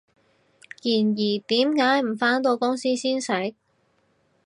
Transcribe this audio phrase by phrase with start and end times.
[0.83, 3.53] 然而，點解唔返到公司先食？